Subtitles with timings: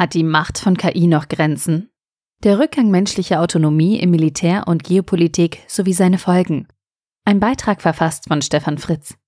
[0.00, 1.90] Hat die Macht von KI noch Grenzen?
[2.42, 6.66] Der Rückgang menschlicher Autonomie im Militär und Geopolitik sowie seine Folgen.
[7.26, 9.18] Ein Beitrag verfasst von Stefan Fritz.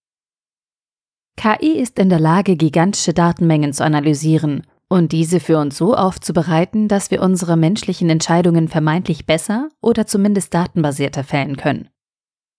[1.37, 6.89] KI ist in der Lage, gigantische Datenmengen zu analysieren und diese für uns so aufzubereiten,
[6.89, 11.91] dass wir unsere menschlichen Entscheidungen vermeintlich besser oder zumindest datenbasierter fällen können.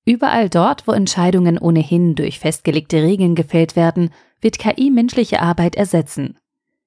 [0.06, 6.38] Überall dort, wo Entscheidungen ohnehin durch festgelegte Regeln gefällt werden, wird KI menschliche Arbeit ersetzen.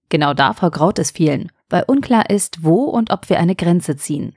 [0.08, 4.36] Genau davor graut es vielen, weil unklar ist, wo und ob wir eine Grenze ziehen.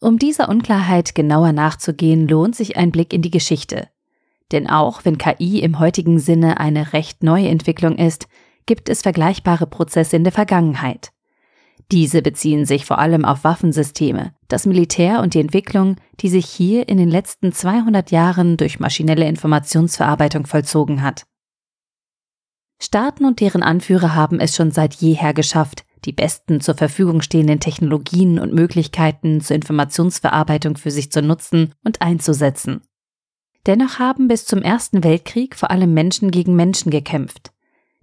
[0.00, 3.88] Um dieser Unklarheit genauer nachzugehen, lohnt sich ein Blick in die Geschichte.
[4.52, 8.28] Denn auch wenn KI im heutigen Sinne eine recht neue Entwicklung ist,
[8.66, 11.10] gibt es vergleichbare Prozesse in der Vergangenheit.
[11.90, 16.88] Diese beziehen sich vor allem auf Waffensysteme, das Militär und die Entwicklung, die sich hier
[16.88, 21.24] in den letzten 200 Jahren durch maschinelle Informationsverarbeitung vollzogen hat.
[22.78, 27.60] Staaten und deren Anführer haben es schon seit jeher geschafft, die besten zur Verfügung stehenden
[27.60, 32.82] Technologien und Möglichkeiten zur Informationsverarbeitung für sich zu nutzen und einzusetzen.
[33.66, 37.52] Dennoch haben bis zum Ersten Weltkrieg vor allem Menschen gegen Menschen gekämpft.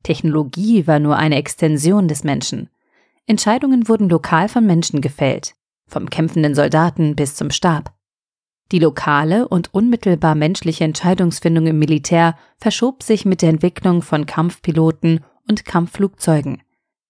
[0.04, 2.70] Technologie war nur eine Extension des Menschen.
[3.28, 5.54] Entscheidungen wurden lokal von Menschen gefällt,
[5.86, 7.94] vom kämpfenden Soldaten bis zum Stab.
[8.72, 15.20] Die lokale und unmittelbar menschliche Entscheidungsfindung im Militär verschob sich mit der Entwicklung von Kampfpiloten
[15.50, 16.62] und Kampfflugzeugen.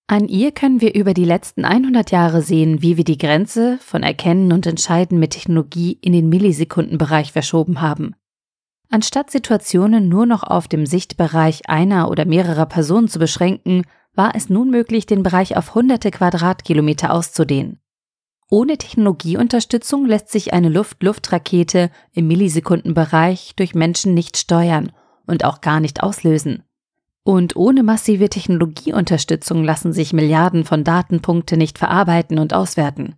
[0.08, 4.04] An ihr können wir über die letzten 100 Jahre sehen, wie wir die Grenze von
[4.04, 8.16] Erkennen und Entscheiden mit Technologie in den Millisekundenbereich verschoben haben.
[8.90, 14.50] Anstatt Situationen nur noch auf dem Sichtbereich einer oder mehrerer Personen zu beschränken, war es
[14.50, 17.80] nun möglich, den Bereich auf hunderte Quadratkilometer auszudehnen.
[18.54, 24.92] Ohne Technologieunterstützung lässt sich eine Luft-Luft-Rakete im Millisekundenbereich durch Menschen nicht steuern
[25.26, 26.64] und auch gar nicht auslösen.
[27.24, 33.16] Und ohne massive Technologieunterstützung lassen sich Milliarden von Datenpunkte nicht verarbeiten und auswerten.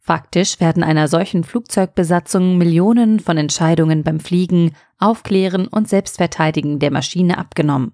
[0.00, 7.38] Faktisch werden einer solchen Flugzeugbesatzung Millionen von Entscheidungen beim Fliegen, Aufklären und Selbstverteidigen der Maschine
[7.38, 7.92] abgenommen.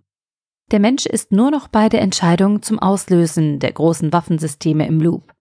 [0.72, 5.33] Der Mensch ist nur noch bei der Entscheidung zum Auslösen der großen Waffensysteme im Loop.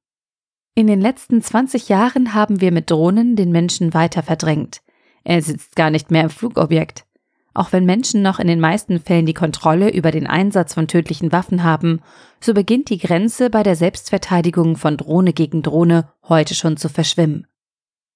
[0.76, 4.82] In den letzten 20 Jahren haben wir mit Drohnen den Menschen weiter verdrängt.
[5.24, 7.06] Er sitzt gar nicht mehr im Flugobjekt.
[7.54, 11.32] Auch wenn Menschen noch in den meisten Fällen die Kontrolle über den Einsatz von tödlichen
[11.32, 12.02] Waffen haben,
[12.40, 17.46] so beginnt die Grenze bei der Selbstverteidigung von Drohne gegen Drohne heute schon zu verschwimmen.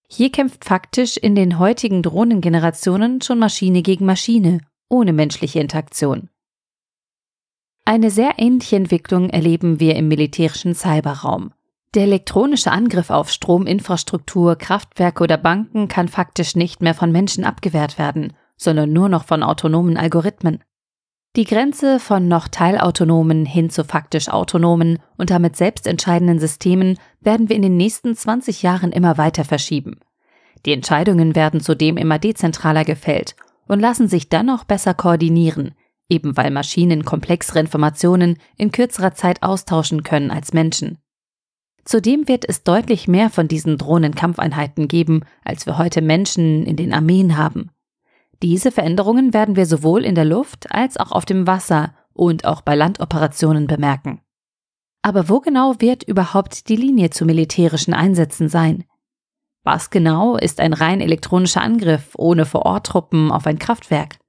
[0.10, 6.30] Hier kämpft faktisch in den heutigen Drohnengenerationen schon Maschine gegen Maschine, ohne menschliche Interaktion.
[7.86, 11.54] Eine sehr ähnliche Entwicklung erleben wir im militärischen Cyberraum.
[11.96, 17.98] Der elektronische Angriff auf Strominfrastruktur, Kraftwerke oder Banken kann faktisch nicht mehr von Menschen abgewehrt
[17.98, 20.64] werden sondern nur noch von autonomen Algorithmen.
[21.36, 27.56] Die Grenze von noch teilautonomen hin zu faktisch autonomen und damit selbstentscheidenden Systemen werden wir
[27.56, 30.00] in den nächsten 20 Jahren immer weiter verschieben.
[30.66, 33.36] Die Entscheidungen werden zudem immer dezentraler gefällt
[33.68, 35.76] und lassen sich dann noch besser koordinieren,
[36.10, 40.98] eben weil Maschinen komplexere Informationen in kürzerer Zeit austauschen können als Menschen.
[41.88, 46.94] Zudem wird es deutlich mehr von diesen Drohnenkampfeinheiten geben, als wir heute Menschen in den
[46.94, 47.72] Armeen haben.
[48.44, 52.60] Diese Veränderungen werden wir sowohl in der Luft als auch auf dem Wasser und auch
[52.60, 54.20] bei Landoperationen bemerken.
[55.02, 58.84] Aber wo genau wird überhaupt die Linie zu militärischen Einsätzen sein?
[59.64, 64.20] Was genau ist ein rein elektronischer Angriff ohne Vororttruppen auf ein Kraftwerk?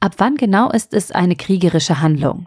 [0.00, 2.46] Ab wann genau ist es eine kriegerische Handlung?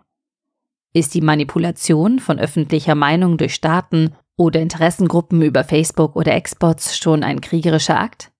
[0.93, 7.23] Ist die Manipulation von öffentlicher Meinung durch Staaten oder Interessengruppen über Facebook oder Exports schon
[7.23, 8.31] ein kriegerischer Akt?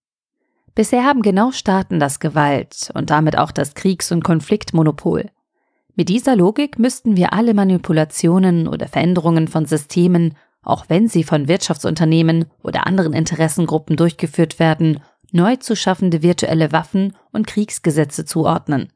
[0.76, 5.32] Bisher haben genau Staaten das Gewalt und damit auch das Kriegs- und Konfliktmonopol.
[5.96, 11.48] Mit dieser Logik müssten wir alle Manipulationen oder Veränderungen von Systemen, auch wenn sie von
[11.48, 15.00] Wirtschaftsunternehmen oder anderen Interessengruppen durchgeführt werden,
[15.32, 18.94] neu zu schaffende virtuelle Waffen und Kriegsgesetze zuordnen.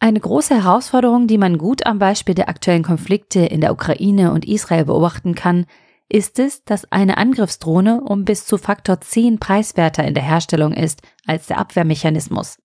[0.00, 4.44] Eine große Herausforderung, die man gut am Beispiel der aktuellen Konflikte in der Ukraine und
[4.44, 5.66] Israel beobachten kann,
[6.08, 11.02] ist es, dass eine Angriffsdrohne um bis zu Faktor 10 preiswerter in der Herstellung ist
[11.26, 12.58] als der Abwehrmechanismus.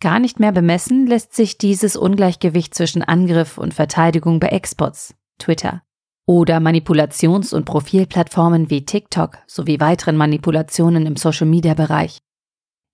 [0.00, 5.82] Gar nicht mehr bemessen lässt sich dieses Ungleichgewicht zwischen Angriff und Verteidigung bei Exports, Twitter,
[6.26, 12.20] oder Manipulations- und Profilplattformen wie TikTok sowie weiteren Manipulationen im Social-Media-Bereich.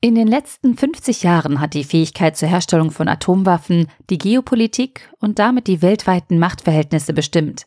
[0.00, 5.38] In den letzten 50 Jahren hat die Fähigkeit zur Herstellung von Atomwaffen die Geopolitik und
[5.38, 7.66] damit die weltweiten Machtverhältnisse bestimmt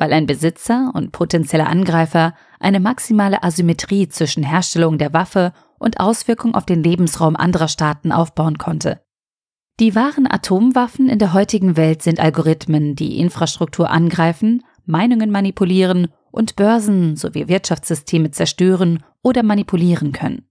[0.00, 6.54] weil ein Besitzer und potenzieller Angreifer eine maximale Asymmetrie zwischen Herstellung der Waffe und Auswirkung
[6.54, 9.02] auf den Lebensraum anderer Staaten aufbauen konnte.
[9.78, 16.56] Die wahren Atomwaffen in der heutigen Welt sind Algorithmen, die Infrastruktur angreifen, Meinungen manipulieren und
[16.56, 20.49] Börsen sowie Wirtschaftssysteme zerstören oder manipulieren können.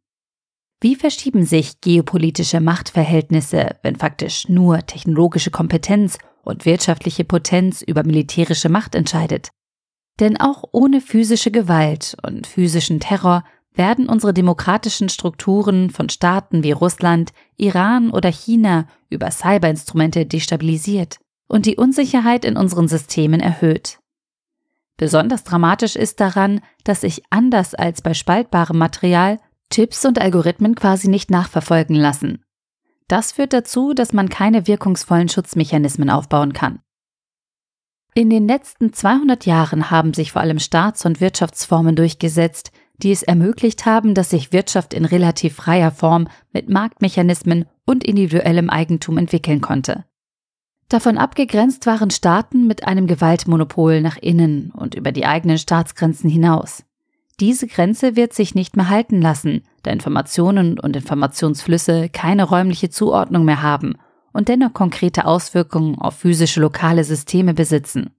[0.81, 8.69] Wie verschieben sich geopolitische Machtverhältnisse, wenn faktisch nur technologische Kompetenz und wirtschaftliche Potenz über militärische
[8.69, 9.49] Macht entscheidet?
[10.21, 13.43] Denn auch ohne physische Gewalt und physischen Terror
[13.73, 21.17] werden unsere demokratischen Strukturen von Staaten wie Russland, Iran oder China über Cyberinstrumente destabilisiert
[21.49, 23.99] und die Unsicherheit in unseren Systemen erhöht.
[24.95, 29.39] Besonders dramatisch ist daran, dass sich anders als bei spaltbarem Material
[29.71, 32.44] Chips und Algorithmen quasi nicht nachverfolgen lassen.
[33.07, 36.80] Das führt dazu, dass man keine wirkungsvollen Schutzmechanismen aufbauen kann.
[38.13, 43.24] In den letzten 200 Jahren haben sich vor allem Staats- und Wirtschaftsformen durchgesetzt, die es
[43.24, 49.62] ermöglicht haben, dass sich Wirtschaft in relativ freier Form mit Marktmechanismen und individuellem Eigentum entwickeln
[49.62, 50.06] konnte.
[50.89, 56.83] Davon abgegrenzt waren Staaten mit einem Gewaltmonopol nach innen und über die eigenen Staatsgrenzen hinaus.
[57.39, 63.45] Diese Grenze wird sich nicht mehr halten lassen, da Informationen und Informationsflüsse keine räumliche Zuordnung
[63.45, 63.95] mehr haben
[64.33, 68.12] und dennoch konkrete Auswirkungen auf physische lokale Systeme besitzen.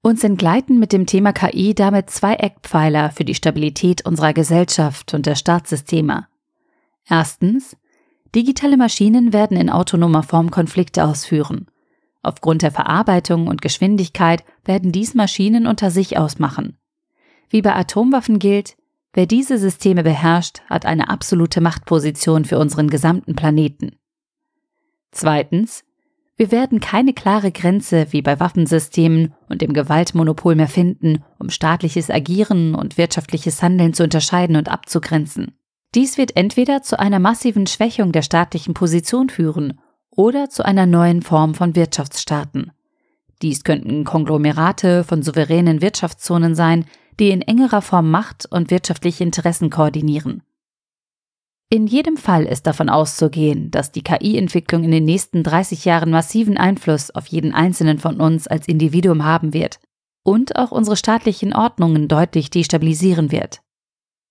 [0.00, 5.26] Uns entgleiten mit dem Thema KI damit zwei Eckpfeiler für die Stabilität unserer Gesellschaft und
[5.26, 6.26] der Staatssysteme.
[7.08, 7.76] Erstens
[8.34, 11.66] Digitale Maschinen werden in autonomer Form Konflikte ausführen.
[12.22, 16.78] Aufgrund der Verarbeitung und Geschwindigkeit werden dies Maschinen unter sich ausmachen.
[17.52, 18.76] Wie bei Atomwaffen gilt,
[19.12, 23.96] wer diese Systeme beherrscht, hat eine absolute Machtposition für unseren gesamten Planeten.
[25.10, 25.84] Zweitens,
[26.36, 32.08] wir werden keine klare Grenze wie bei Waffensystemen und dem Gewaltmonopol mehr finden, um staatliches
[32.08, 35.52] Agieren und wirtschaftliches Handeln zu unterscheiden und abzugrenzen.
[35.94, 39.78] Dies wird entweder zu einer massiven Schwächung der staatlichen Position führen
[40.08, 42.72] oder zu einer neuen Form von Wirtschaftsstaaten.
[43.42, 46.86] Dies könnten Konglomerate von souveränen Wirtschaftszonen sein,
[47.18, 50.42] die in engerer Form Macht und wirtschaftliche Interessen koordinieren.
[51.68, 56.58] In jedem Fall ist davon auszugehen, dass die KI-Entwicklung in den nächsten 30 Jahren massiven
[56.58, 59.80] Einfluss auf jeden einzelnen von uns als Individuum haben wird
[60.22, 63.62] und auch unsere staatlichen Ordnungen deutlich destabilisieren wird.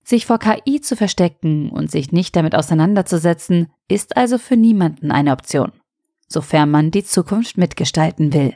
[0.03, 5.31] Sich vor KI zu verstecken und sich nicht damit auseinanderzusetzen, ist also für niemanden eine
[5.31, 5.71] Option,
[6.27, 8.55] sofern man die Zukunft mitgestalten will.